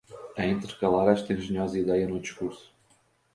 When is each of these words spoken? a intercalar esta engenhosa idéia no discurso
a 0.35 0.43
intercalar 0.47 1.09
esta 1.13 1.31
engenhosa 1.31 1.77
idéia 1.77 2.07
no 2.07 2.19
discurso 2.19 2.73